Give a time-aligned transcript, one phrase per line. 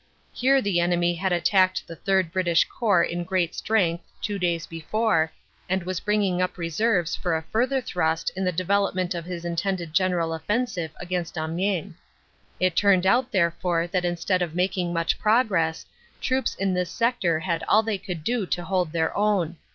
[0.33, 5.31] Here the enemy had attacked the III British Corps in great strength two days before,
[5.69, 9.93] and was bringing up reserves for a further thrust in the development of his intended
[9.93, 11.93] general offensive against Amiens.
[12.59, 15.85] It turned out therefore that instead of making much progress,
[16.19, 19.55] troops in this sector had all they could do to hold their own.